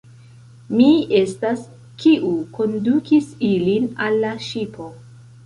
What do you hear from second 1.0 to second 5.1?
estas, kiu kondukis ilin al la ŝipo.